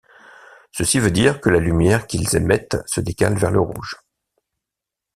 Ceci 0.71 0.97
veut 0.99 1.11
dire 1.11 1.39
que 1.41 1.51
la 1.51 1.59
lumière 1.59 2.07
qu'ils 2.07 2.35
émettent 2.35 2.77
se 2.87 3.01
décale 3.01 3.37
vers 3.37 3.51
le 3.51 3.59
rouge. 3.59 3.97